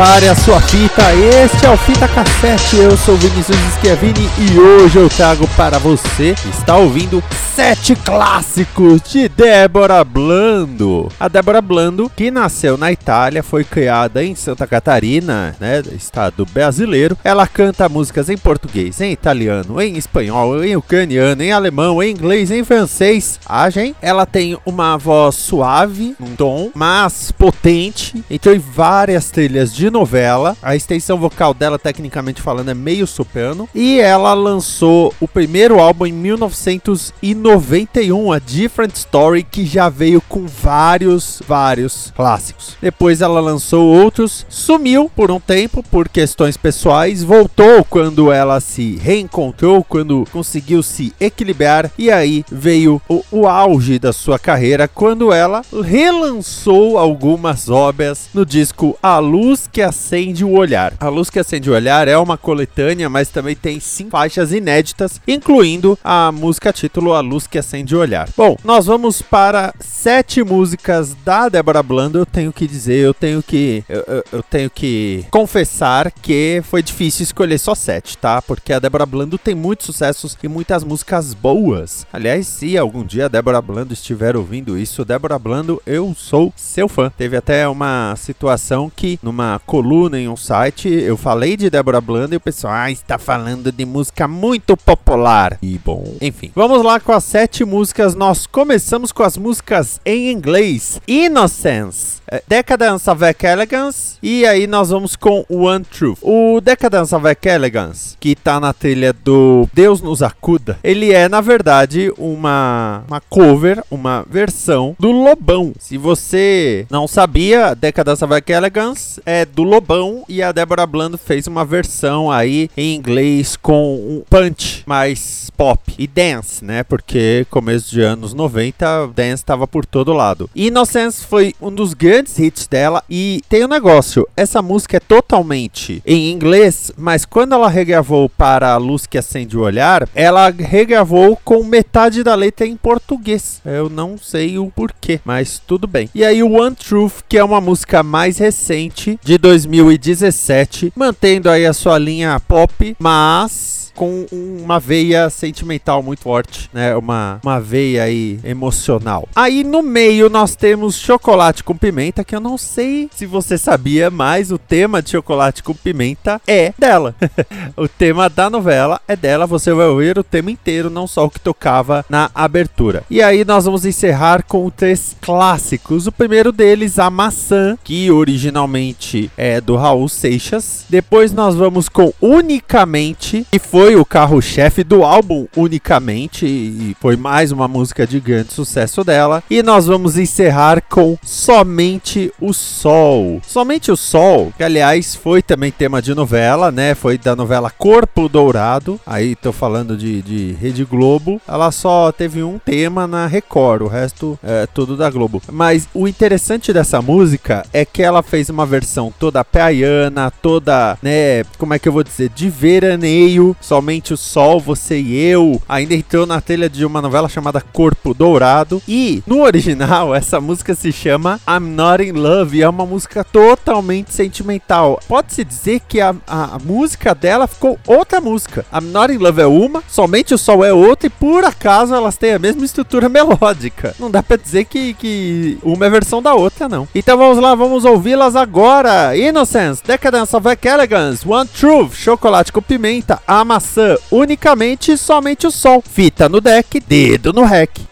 Prepare 0.00 0.28
a 0.30 0.34
sua 0.34 0.58
fita, 0.62 1.14
este 1.14 1.66
é 1.66 1.70
o 1.70 1.76
Fita 1.76 2.08
Cassete, 2.08 2.78
eu 2.78 2.96
sou 2.96 3.18
Vinicius 3.18 3.58
Schiavini 3.74 4.30
e 4.38 4.58
hoje 4.58 4.96
eu 4.98 5.10
trago 5.10 5.46
para 5.48 5.78
você, 5.78 6.34
está 6.48 6.78
ouvindo 6.78 7.22
sete 7.54 7.94
clássicos 7.94 9.02
de 9.02 9.28
Débora 9.28 10.02
Blando. 10.02 11.10
A 11.20 11.28
Débora 11.28 11.60
Blando, 11.60 12.10
que 12.16 12.30
nasceu 12.30 12.78
na 12.78 12.90
Itália, 12.90 13.42
foi 13.42 13.62
criada 13.62 14.24
em 14.24 14.34
Santa 14.34 14.66
Catarina, 14.66 15.54
né, 15.60 15.82
estado 15.94 16.46
brasileiro. 16.46 17.18
Ela 17.22 17.46
canta 17.46 17.86
músicas 17.86 18.30
em 18.30 18.38
português, 18.38 19.02
em 19.02 19.12
italiano, 19.12 19.82
em 19.82 19.98
espanhol, 19.98 20.64
em 20.64 20.76
ucraniano, 20.76 21.42
em 21.42 21.52
alemão, 21.52 22.02
em 22.02 22.12
inglês, 22.12 22.50
em 22.50 22.64
francês. 22.64 23.38
Agem. 23.46 23.94
Ela 24.00 24.24
tem 24.24 24.56
uma 24.64 24.96
voz 24.96 25.34
suave, 25.34 26.16
um 26.18 26.34
tom, 26.34 26.70
mas 26.74 27.30
potente, 27.32 28.24
entrou 28.30 28.54
em 28.54 28.58
várias 28.58 29.30
trilhas 29.30 29.74
de 29.74 29.89
novela. 29.90 30.56
A 30.62 30.76
extensão 30.76 31.18
vocal 31.18 31.52
dela, 31.52 31.78
tecnicamente 31.78 32.40
falando, 32.40 32.70
é 32.70 32.74
meio 32.74 33.06
soprano. 33.06 33.68
E 33.74 34.00
ela 34.00 34.32
lançou 34.32 35.12
o 35.20 35.28
primeiro 35.28 35.78
álbum 35.80 36.06
em 36.06 36.12
1991, 36.12 38.32
a 38.32 38.38
Different 38.38 38.94
Story, 38.94 39.42
que 39.42 39.66
já 39.66 39.88
veio 39.88 40.20
com 40.20 40.46
vários, 40.46 41.42
vários 41.46 42.12
clássicos. 42.14 42.76
Depois 42.80 43.20
ela 43.20 43.40
lançou 43.40 43.84
outros, 43.86 44.46
sumiu 44.48 45.10
por 45.14 45.30
um 45.30 45.38
tempo 45.40 45.82
por 45.82 46.08
questões 46.08 46.56
pessoais, 46.56 47.22
voltou 47.22 47.84
quando 47.84 48.32
ela 48.32 48.60
se 48.60 48.96
reencontrou, 48.96 49.84
quando 49.84 50.26
conseguiu 50.32 50.82
se 50.82 51.12
equilibrar. 51.20 51.90
E 51.98 52.10
aí 52.10 52.42
veio 52.50 53.02
o, 53.08 53.22
o 53.30 53.46
auge 53.46 53.98
da 53.98 54.12
sua 54.12 54.38
carreira, 54.38 54.88
quando 54.88 55.32
ela 55.32 55.62
relançou 55.84 56.98
algumas 56.98 57.68
obras 57.68 58.28
no 58.32 58.46
disco 58.46 58.96
A 59.02 59.18
Luz 59.18 59.40
Luz 59.40 59.66
que 59.70 59.82
Acende 59.82 60.44
o 60.44 60.52
Olhar. 60.52 60.92
A 61.00 61.08
Luz 61.08 61.30
que 61.30 61.38
Acende 61.38 61.70
o 61.70 61.74
Olhar 61.74 62.08
é 62.08 62.16
uma 62.18 62.36
coletânea, 62.36 63.08
mas 63.08 63.28
também 63.28 63.54
tem 63.54 63.80
cinco 63.80 64.10
faixas 64.10 64.52
inéditas, 64.52 65.20
incluindo 65.26 65.98
a 66.02 66.32
música 66.32 66.72
título 66.72 67.14
A 67.14 67.20
Luz 67.20 67.46
que 67.46 67.58
Acende 67.58 67.94
o 67.94 68.00
Olhar. 68.00 68.28
Bom, 68.36 68.56
nós 68.64 68.86
vamos 68.86 69.22
para 69.22 69.72
sete 69.80 70.42
músicas 70.42 71.14
da 71.24 71.48
Débora 71.48 71.82
Blando. 71.82 72.18
Eu 72.18 72.26
tenho 72.26 72.52
que 72.52 72.66
dizer, 72.66 72.98
eu 72.98 73.14
tenho 73.14 73.42
que, 73.42 73.84
eu, 73.88 74.04
eu, 74.06 74.24
eu 74.32 74.42
tenho 74.42 74.68
que 74.68 75.24
confessar 75.30 76.10
que 76.10 76.62
foi 76.64 76.82
difícil 76.82 77.22
escolher 77.22 77.58
só 77.58 77.74
sete, 77.74 78.18
tá? 78.18 78.42
Porque 78.42 78.72
a 78.72 78.78
Débora 78.78 79.06
Blando 79.06 79.38
tem 79.38 79.54
muitos 79.54 79.86
sucessos 79.86 80.36
e 80.42 80.48
muitas 80.48 80.82
músicas 80.82 81.34
boas. 81.34 82.06
Aliás, 82.12 82.46
se 82.46 82.76
algum 82.76 83.04
dia 83.04 83.26
a 83.26 83.28
Débora 83.28 83.62
Blando 83.62 83.94
estiver 83.94 84.36
ouvindo 84.36 84.76
isso, 84.76 85.04
Débora 85.04 85.38
Blando, 85.38 85.80
eu 85.86 86.14
sou 86.16 86.52
seu 86.56 86.88
fã. 86.88 87.12
Teve 87.16 87.36
até 87.36 87.68
uma 87.68 88.14
situação 88.16 88.90
que 88.94 89.18
numa 89.22 89.59
coluna 89.60 90.18
em 90.18 90.28
um 90.28 90.36
site, 90.36 90.88
eu 90.88 91.16
falei 91.16 91.56
de 91.56 91.70
Débora 91.70 92.00
Blando 92.00 92.34
e 92.34 92.36
o 92.36 92.40
pessoal, 92.40 92.74
ah, 92.74 92.90
está 92.90 93.18
falando 93.18 93.70
de 93.70 93.84
música 93.84 94.26
muito 94.26 94.76
popular. 94.76 95.58
E 95.62 95.78
bom, 95.78 96.14
enfim. 96.20 96.50
Vamos 96.54 96.82
lá 96.82 96.98
com 96.98 97.12
as 97.12 97.24
sete 97.24 97.64
músicas. 97.64 98.14
Nós 98.14 98.46
começamos 98.46 99.12
com 99.12 99.22
as 99.22 99.36
músicas 99.36 100.00
em 100.04 100.30
inglês. 100.30 101.00
Innocence. 101.06 102.20
É, 102.32 102.40
Decadence 102.46 103.10
avec 103.10 103.44
Elegance 103.44 104.16
e 104.22 104.46
aí 104.46 104.68
nós 104.68 104.90
vamos 104.90 105.16
com 105.16 105.44
One 105.48 105.84
Truth. 105.84 106.18
O 106.22 106.60
Decadence 106.60 107.12
avec 107.12 107.48
Elegance, 107.48 108.16
que 108.20 108.36
tá 108.36 108.60
na 108.60 108.72
trilha 108.72 109.12
do 109.12 109.68
Deus 109.72 110.00
nos 110.00 110.22
acuda, 110.22 110.78
ele 110.84 111.12
é 111.12 111.28
na 111.28 111.40
verdade 111.40 112.12
uma, 112.16 113.02
uma 113.08 113.20
cover, 113.20 113.82
uma 113.90 114.24
versão 114.30 114.94
do 114.96 115.10
Lobão. 115.10 115.72
Se 115.80 115.98
você 115.98 116.86
não 116.88 117.08
sabia, 117.08 117.74
Decadence 117.74 118.22
avec 118.22 118.52
Elegance 118.52 119.20
é 119.26 119.44
do 119.54 119.62
Lobão 119.62 120.24
e 120.28 120.42
a 120.42 120.52
Débora 120.52 120.86
Blando 120.86 121.18
fez 121.18 121.46
uma 121.46 121.64
versão 121.64 122.30
aí 122.30 122.70
em 122.76 122.94
inglês 122.94 123.56
com 123.56 123.94
um 123.94 124.22
punch 124.28 124.82
mais 124.86 125.50
pop 125.56 125.92
e 125.98 126.06
dance, 126.06 126.64
né? 126.64 126.82
Porque 126.82 127.46
começo 127.50 127.90
de 127.90 128.00
anos 128.00 128.32
90, 128.32 129.08
dance 129.08 129.34
estava 129.34 129.66
por 129.66 129.84
todo 129.84 130.12
lado. 130.12 130.48
Innocence 130.56 131.24
foi 131.24 131.54
um 131.60 131.70
dos 131.70 131.94
grandes 131.94 132.38
hits 132.38 132.66
dela 132.66 133.02
e 133.08 133.42
tem 133.48 133.64
um 133.64 133.68
negócio, 133.68 134.26
essa 134.36 134.62
música 134.62 134.96
é 134.96 135.00
totalmente 135.00 136.02
em 136.06 136.30
inglês, 136.30 136.92
mas 136.96 137.24
quando 137.24 137.54
ela 137.54 137.68
regravou 137.68 138.28
para 138.28 138.72
A 138.72 138.76
Luz 138.76 139.06
que 139.06 139.18
Acende 139.18 139.56
o 139.56 139.60
Olhar, 139.60 140.08
ela 140.14 140.50
regravou 140.50 141.36
com 141.44 141.62
metade 141.62 142.22
da 142.22 142.34
letra 142.34 142.66
em 142.66 142.76
português. 142.76 143.60
Eu 143.64 143.88
não 143.88 144.16
sei 144.16 144.58
o 144.58 144.70
porquê, 144.70 145.20
mas 145.24 145.60
tudo 145.66 145.86
bem. 145.86 146.08
E 146.14 146.24
aí 146.24 146.42
o 146.42 146.52
One 146.52 146.74
Truth, 146.74 147.22
que 147.28 147.38
é 147.38 147.44
uma 147.44 147.60
música 147.60 148.02
mais 148.02 148.38
recente 148.38 149.18
de 149.22 149.38
2017, 149.40 150.92
mantendo 150.94 151.50
aí 151.50 151.66
a 151.66 151.72
sua 151.72 151.98
linha 151.98 152.38
pop, 152.40 152.96
mas 152.98 153.80
com 154.00 154.24
uma 154.32 154.80
veia 154.80 155.28
sentimental 155.28 156.02
muito 156.02 156.22
forte, 156.22 156.70
né? 156.72 156.96
Uma, 156.96 157.38
uma 157.42 157.60
veia 157.60 158.04
aí 158.04 158.40
emocional. 158.42 159.28
Aí 159.36 159.62
no 159.62 159.82
meio 159.82 160.30
nós 160.30 160.54
temos 160.54 160.96
chocolate 160.96 161.62
com 161.62 161.76
pimenta, 161.76 162.24
que 162.24 162.34
eu 162.34 162.40
não 162.40 162.56
sei 162.56 163.10
se 163.14 163.26
você 163.26 163.58
sabia, 163.58 164.10
mas 164.10 164.50
o 164.50 164.56
tema 164.56 165.02
de 165.02 165.10
chocolate 165.10 165.62
com 165.62 165.74
pimenta 165.74 166.40
é 166.46 166.72
dela. 166.78 167.14
o 167.76 167.86
tema 167.86 168.30
da 168.30 168.48
novela 168.48 168.98
é 169.06 169.14
dela, 169.14 169.46
você 169.46 169.70
vai 169.74 169.86
ouvir 169.86 170.18
o 170.18 170.24
tema 170.24 170.50
inteiro, 170.50 170.88
não 170.88 171.06
só 171.06 171.26
o 171.26 171.30
que 171.30 171.38
tocava 171.38 172.02
na 172.08 172.30
abertura. 172.34 173.04
E 173.10 173.22
aí 173.22 173.44
nós 173.44 173.66
vamos 173.66 173.84
encerrar 173.84 174.44
com 174.44 174.70
três 174.70 175.14
clássicos. 175.20 176.06
O 176.06 176.12
primeiro 176.12 176.52
deles, 176.52 176.98
a 176.98 177.10
maçã, 177.10 177.76
que 177.84 178.10
originalmente 178.10 179.29
é 179.36 179.60
do 179.60 179.76
Raul 179.76 180.08
Seixas. 180.08 180.84
Depois 180.88 181.32
nós 181.32 181.54
vamos 181.54 181.88
com 181.88 182.12
Unicamente, 182.20 183.46
que 183.50 183.58
foi 183.58 183.96
o 183.96 184.04
carro-chefe 184.04 184.84
do 184.84 185.04
álbum 185.04 185.46
unicamente 185.56 186.46
e 186.46 186.96
foi 187.00 187.16
mais 187.16 187.52
uma 187.52 187.66
música 187.66 188.06
de 188.06 188.20
grande 188.20 188.52
sucesso 188.52 189.02
dela. 189.04 189.42
E 189.50 189.62
nós 189.62 189.86
vamos 189.86 190.16
encerrar 190.16 190.82
com 190.88 191.16
Somente 191.22 192.32
o 192.40 192.52
Sol. 192.52 193.40
Somente 193.46 193.90
o 193.90 193.96
Sol, 193.96 194.52
que 194.56 194.62
aliás 194.62 195.14
foi 195.14 195.42
também 195.42 195.70
tema 195.70 196.02
de 196.02 196.14
novela, 196.14 196.70
né? 196.70 196.94
Foi 196.94 197.16
da 197.16 197.34
novela 197.34 197.70
Corpo 197.70 198.28
Dourado. 198.28 199.00
Aí 199.06 199.34
tô 199.34 199.52
falando 199.52 199.96
de, 199.96 200.22
de 200.22 200.52
Rede 200.60 200.84
Globo. 200.84 201.40
Ela 201.46 201.70
só 201.70 202.12
teve 202.12 202.42
um 202.42 202.58
tema 202.58 203.06
na 203.06 203.26
Record, 203.26 203.82
o 203.82 203.88
resto 203.88 204.38
é 204.42 204.66
tudo 204.66 204.96
da 204.96 205.10
Globo. 205.10 205.42
Mas 205.50 205.88
o 205.94 206.06
interessante 206.06 206.72
dessa 206.72 207.00
música 207.00 207.64
é 207.72 207.84
que 207.84 208.02
ela 208.02 208.22
fez 208.22 208.48
uma 208.48 208.66
versão 208.66 209.12
toda 209.20 209.44
praiana, 209.44 210.30
toda, 210.30 210.96
né, 211.02 211.44
como 211.58 211.74
é 211.74 211.78
que 211.78 211.86
eu 211.86 211.92
vou 211.92 212.02
dizer, 212.02 212.30
de 212.30 212.48
veraneio, 212.48 213.54
somente 213.60 214.14
o 214.14 214.16
sol, 214.16 214.58
você 214.58 214.98
e 214.98 215.14
eu. 215.26 215.60
Ainda 215.68 215.94
entrou 215.94 216.24
na 216.24 216.40
telha 216.40 216.70
de 216.70 216.86
uma 216.86 217.02
novela 217.02 217.28
chamada 217.28 217.60
Corpo 217.60 218.14
Dourado. 218.14 218.82
E 218.88 219.22
no 219.26 219.42
original, 219.42 220.14
essa 220.16 220.40
música 220.40 220.74
se 220.74 220.90
chama 220.90 221.38
I'm 221.46 221.68
Not 221.68 222.02
in 222.02 222.12
Love 222.12 222.56
e 222.56 222.62
é 222.62 222.68
uma 222.68 222.86
música 222.86 223.22
totalmente 223.22 224.14
sentimental. 224.14 224.98
Pode-se 225.06 225.44
dizer 225.44 225.80
que 225.86 226.00
a, 226.00 226.14
a, 226.26 226.56
a 226.56 226.58
música 226.58 227.14
dela 227.14 227.46
ficou 227.46 227.78
outra 227.86 228.22
música. 228.22 228.64
I'm 228.72 228.90
Not 228.90 229.12
in 229.12 229.18
Love 229.18 229.42
é 229.42 229.46
uma, 229.46 229.84
somente 229.86 230.32
o 230.32 230.38
sol 230.38 230.64
é 230.64 230.72
outra 230.72 231.08
e 231.08 231.10
por 231.10 231.44
acaso 231.44 231.94
elas 231.94 232.16
têm 232.16 232.32
a 232.32 232.38
mesma 232.38 232.64
estrutura 232.64 233.06
melódica. 233.10 233.94
Não 233.98 234.10
dá 234.10 234.22
pra 234.22 234.38
dizer 234.38 234.64
que, 234.64 234.94
que 234.94 235.58
uma 235.62 235.84
é 235.84 235.90
versão 235.90 236.22
da 236.22 236.34
outra, 236.34 236.70
não. 236.70 236.88
Então 236.94 237.18
vamos 237.18 237.38
lá, 237.38 237.54
vamos 237.54 237.84
ouvi-las 237.84 238.34
agora. 238.34 239.09
Innocence, 239.16 239.82
Decadence 239.84 240.36
of 240.36 240.46
Elegance, 240.62 241.28
One 241.28 241.48
Truth, 241.48 241.94
Chocolate 241.94 242.52
com 242.52 242.62
Pimenta, 242.62 243.20
A 243.26 243.44
Maçã, 243.44 243.96
Unicamente 244.10 244.92
e 244.92 244.98
Somente 244.98 245.46
o 245.46 245.50
Sol. 245.50 245.82
Fita 245.86 246.28
no 246.28 246.40
deck, 246.40 246.80
dedo 246.80 247.32
no 247.32 247.44
rec. 247.44 247.89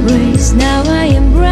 embrace. 0.00 0.52
Now 0.52 0.82
I 0.86 1.06
embrace. 1.06 1.49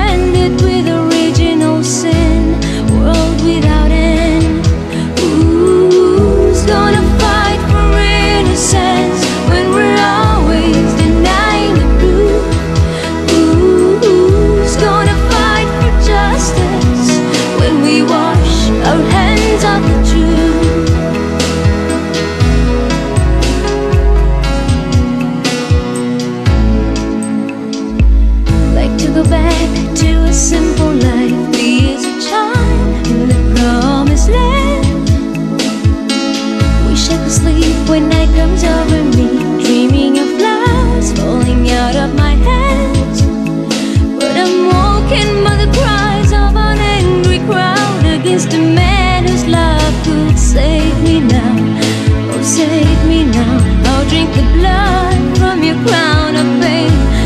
now 53.25 53.59
I'll 53.91 54.09
drink 54.09 54.31
the 54.35 54.43
blood 54.57 55.39
from 55.39 55.63
your 55.63 55.77
crown 55.87 56.37
of 56.37 56.49
pain 56.63 57.18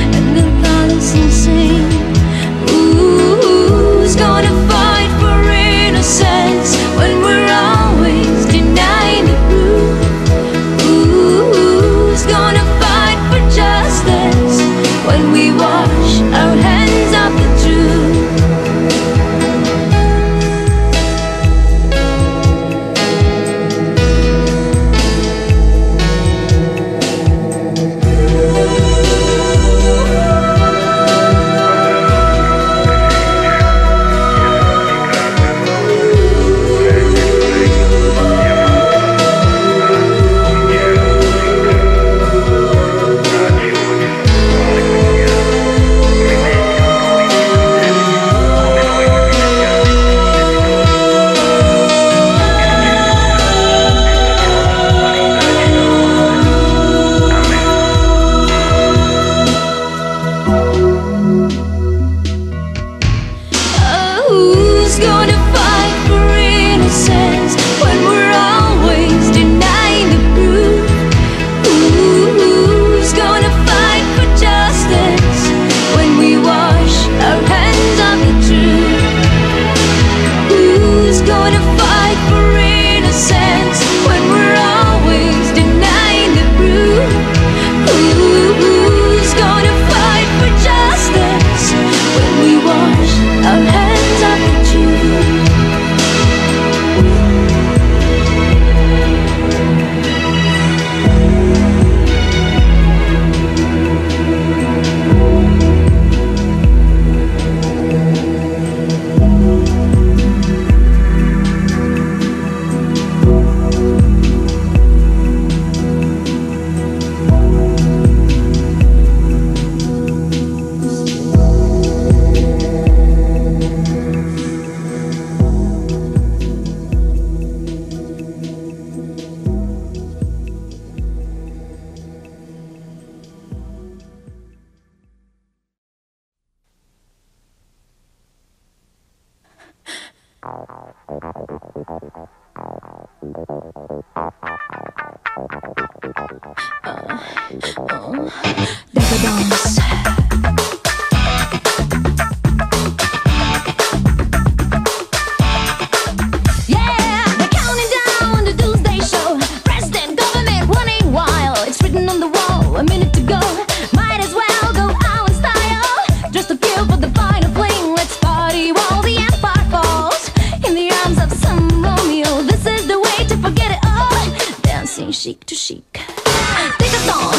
chic 175.23 175.47
to 175.47 175.55
chic. 175.55 176.01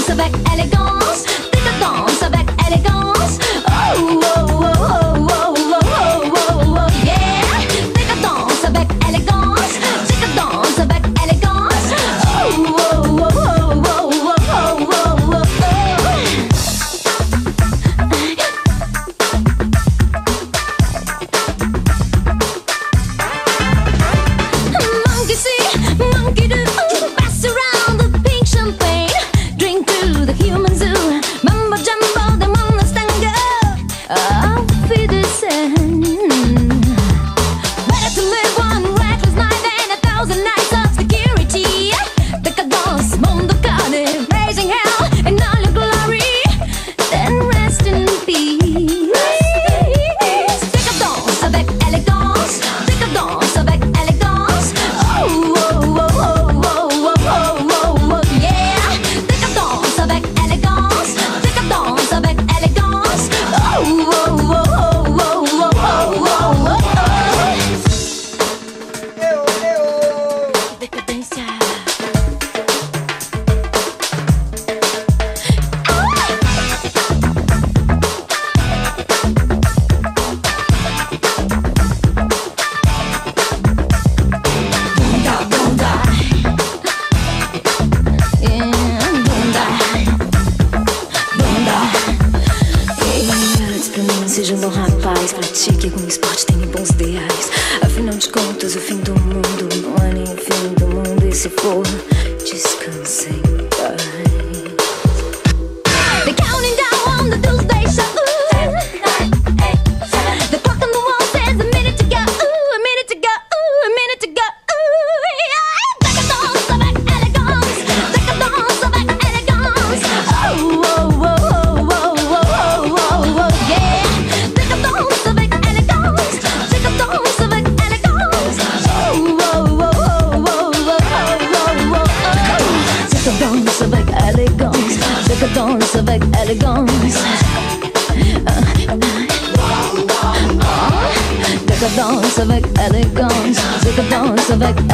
Avec 0.10 0.32
élégance, 0.54 1.26
décadence 1.52 2.24
avec 2.24 2.48
élégance. 2.66 3.40
Oh, 3.68 4.20
oh, 4.24 4.46
oh, 4.48 4.64
oh. 4.64 5.13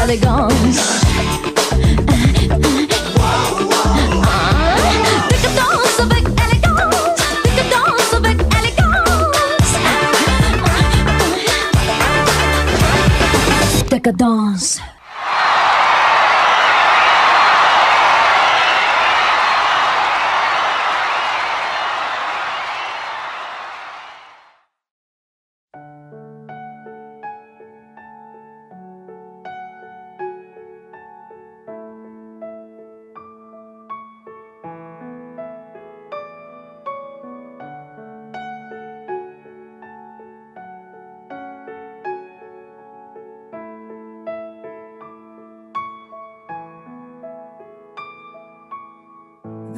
they 0.10 0.18
gone. 0.18 0.49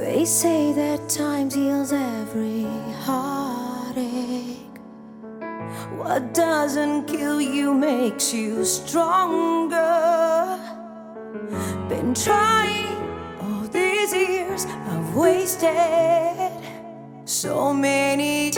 They 0.02 0.26
say 0.26 0.74
that 0.74 1.08
time 1.10 1.52
heals 1.52 1.94
every 1.94 2.64
heartache. 3.06 4.58
What 5.96 6.34
doesn't 6.34 7.06
kill 7.06 7.40
you 7.40 7.72
makes 7.76 8.34
you 8.34 8.66
stronger. 8.66 9.78
Been 11.88 12.16
trying 12.16 12.98
all 13.44 13.68
these 13.68 14.12
years, 14.12 14.66
I've 14.66 15.16
wasted 15.16 16.52
so 17.26 17.72
many 17.72 18.50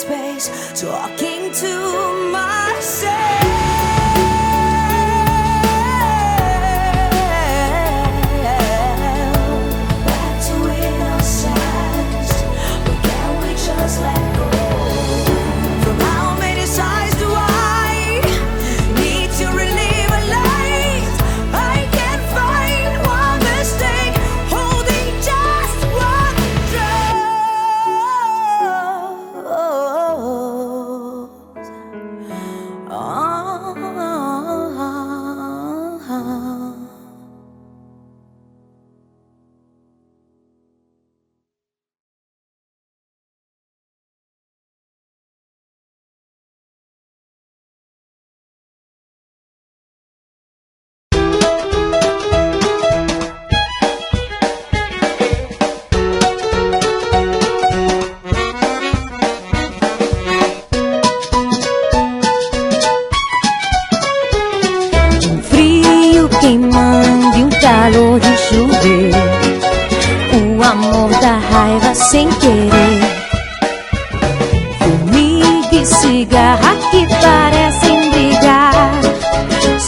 space, 0.00 0.48
talking 0.80 1.52
to 1.52 2.30
myself. 2.32 3.29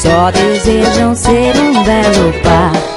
Só 0.03 0.33
desejam 0.33 1.15
ser 1.15 1.57
um 1.57 1.85
belo 1.85 2.33
par. 2.43 2.92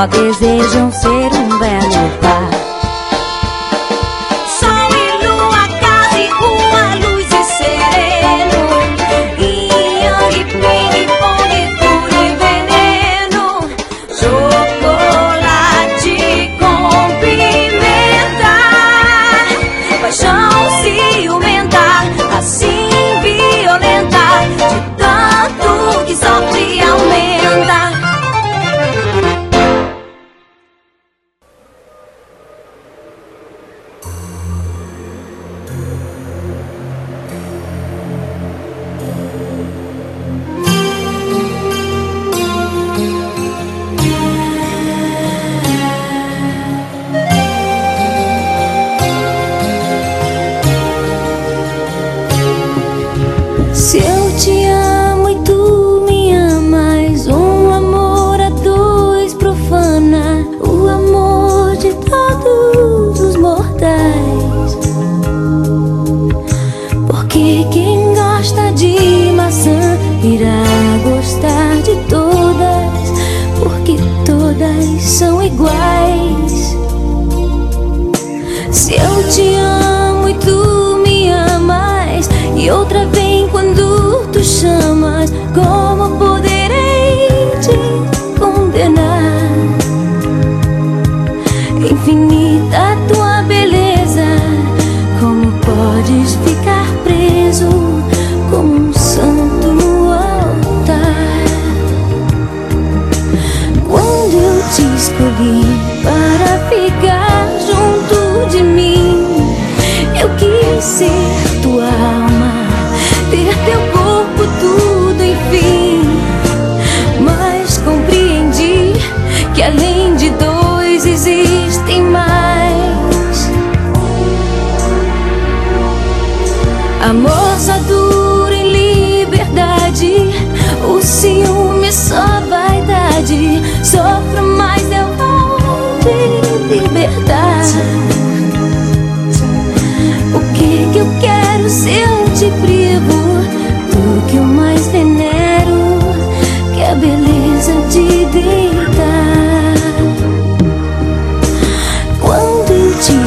Só 0.00 0.06
desejam 0.06 0.90
ser 0.90 1.30
um 1.34 1.58
belo 1.58 1.99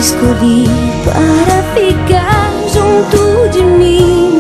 escolhi 0.03 0.65
para 1.05 1.63
ficar 1.75 2.51
junto 2.73 3.49
de 3.49 3.63
mim. 3.63 4.37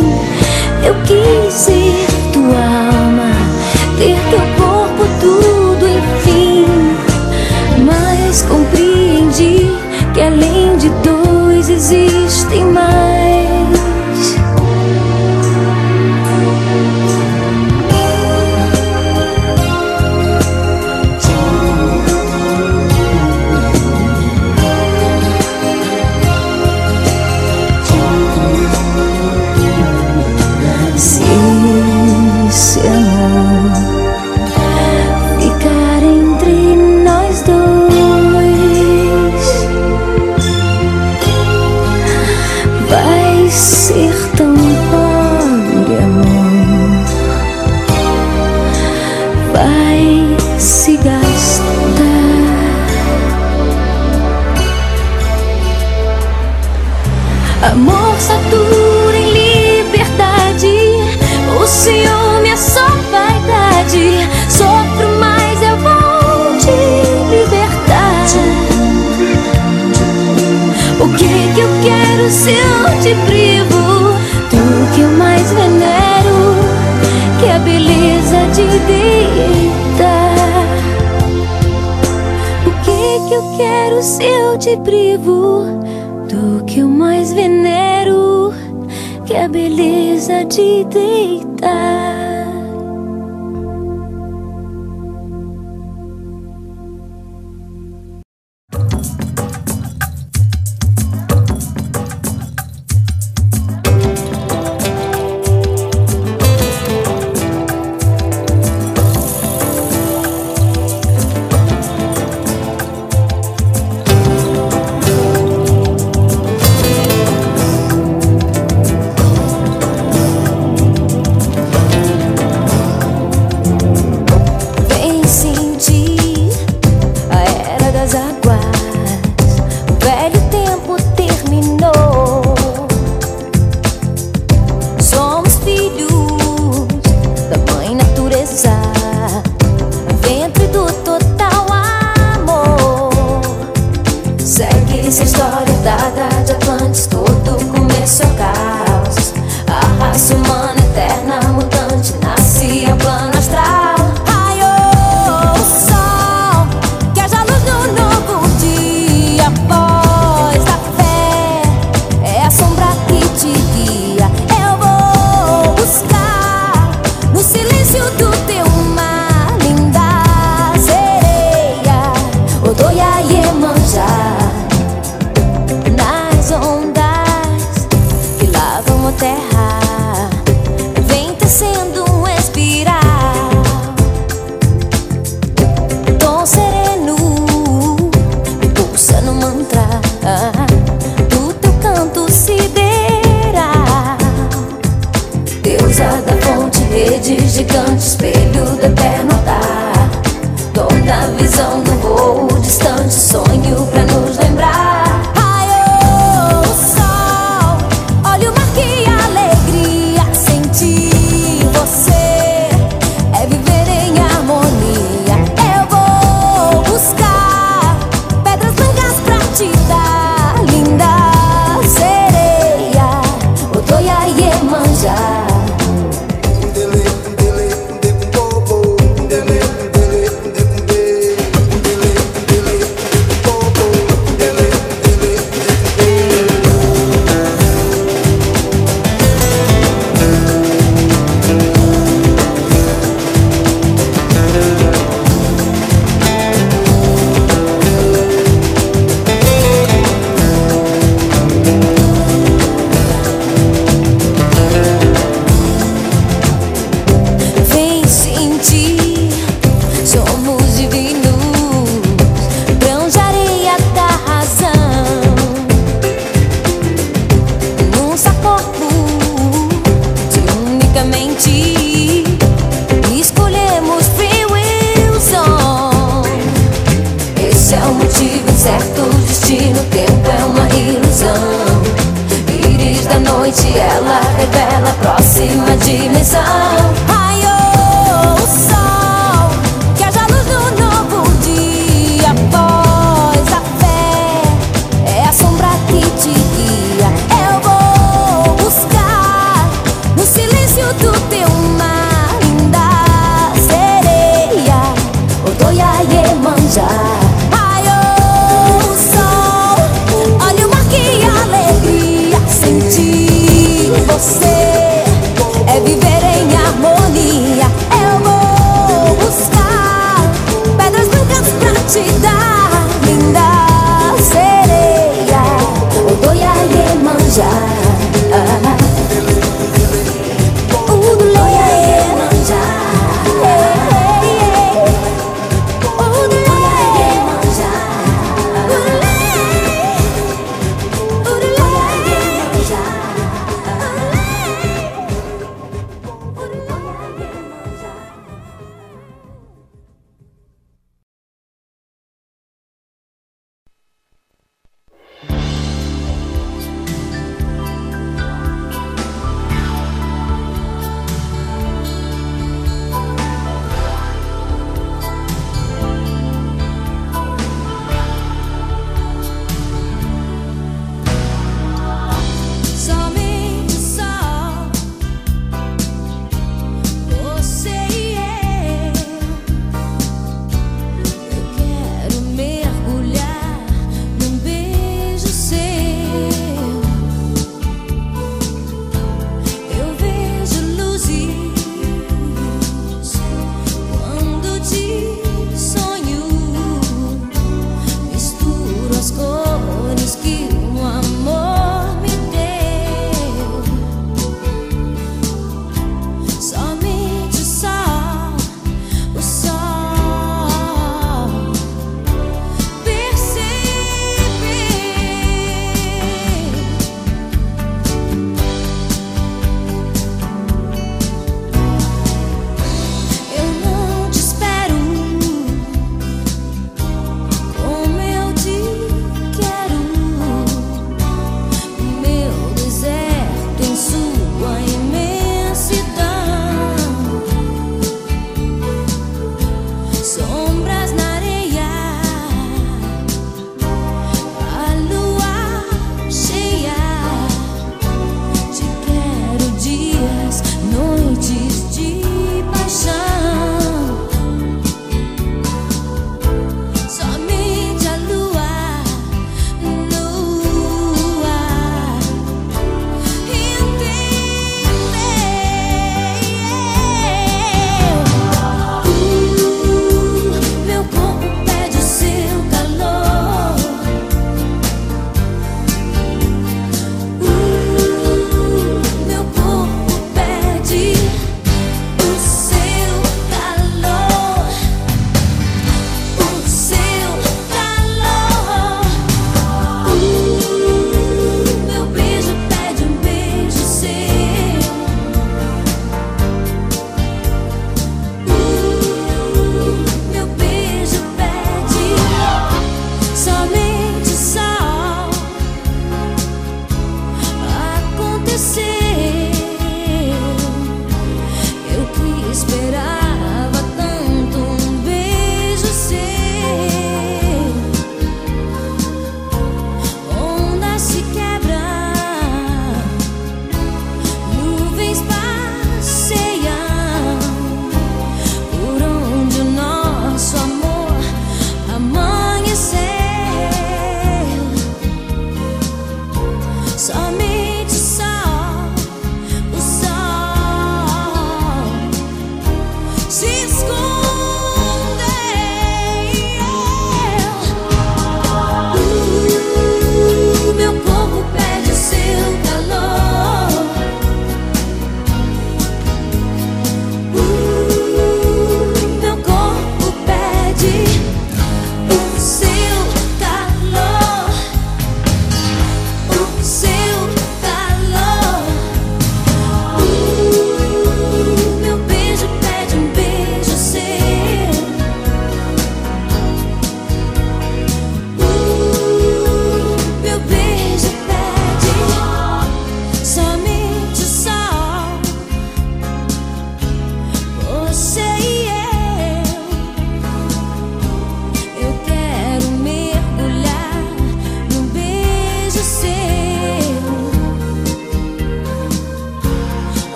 Eu 0.83 0.93
quis 1.05 1.53
ser 1.53 2.05
tua 2.33 2.59
alma, 2.59 3.31
ter 3.97 4.19
teu 4.29 4.41
corpo, 4.57 5.05
tudo 5.21 5.87
enfim. 5.87 6.65
Mas 7.85 8.41
compreendi 8.41 9.71
que 10.13 10.21
além 10.21 10.75
de 10.77 10.89
dois 11.01 11.69
existem 11.69 12.65
mais. 12.65 12.92
acredita 78.73 80.13
O 82.65 82.71
que 82.83 83.27
que 83.27 83.33
eu 83.33 83.57
quero 83.57 84.01
se 84.01 84.23
eu 84.23 84.57
te 84.57 84.75
privo 84.77 85.65
Do 86.27 86.63
que 86.65 86.79
eu 86.79 86.89
mais 86.89 87.33
venero 87.33 88.53
Que 89.25 89.33
é 89.33 89.45
a 89.45 89.47
beleza 89.47 90.43
de 90.45 90.83
deitar? 90.85 92.22